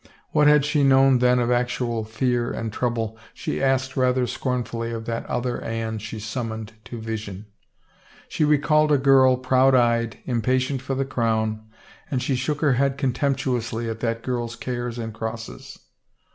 What 0.31 0.47
had 0.47 0.65
she 0.65 0.83
known 0.83 1.19
then 1.19 1.37
of 1.37 1.51
actual 1.51 2.03
fear 2.03 2.49
and 2.51 2.73
trouble, 2.73 3.19
she 3.35 3.61
asked 3.61 3.95
rather 3.95 4.25
scornfully 4.25 4.89
of 4.91 5.05
that 5.05 5.27
other 5.27 5.61
Anne 5.63 5.99
she 5.99 6.19
summoned 6.19 6.73
to 6.85 6.99
vision. 6.99 7.45
She 8.27 8.43
recalled 8.43 8.91
a 8.91 8.97
girl, 8.97 9.37
proud 9.37 9.75
eyed, 9.75 10.17
impatient 10.25 10.81
for 10.81 10.95
the 10.95 11.05
crown, 11.05 11.67
and 12.09 12.19
she 12.19 12.35
shook 12.35 12.61
her 12.61 12.73
head 12.73 12.97
contemptuously 12.97 13.87
at 13.87 13.99
that 13.99 14.23
girl's 14.23 14.55
cares 14.55 14.97
and 14.97 15.13
crosses. 15.13 15.77